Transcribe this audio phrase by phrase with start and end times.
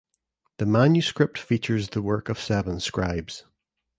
[0.57, 3.45] The manuscript features the work of seven scribes.